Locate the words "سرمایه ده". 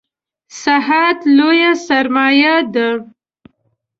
1.85-2.87